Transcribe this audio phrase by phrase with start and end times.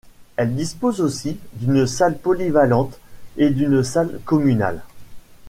[0.35, 2.99] Elle dispose aussi d'une salle polyvalente
[3.37, 4.81] et d'une salle communale.